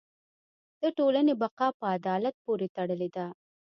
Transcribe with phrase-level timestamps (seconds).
[0.81, 3.27] د ټولنې بقاء په عدالت پورې تړلې ده.